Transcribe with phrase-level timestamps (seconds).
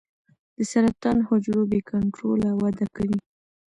[0.55, 3.19] د سرطان حجرو بې کنټروله وده کوي.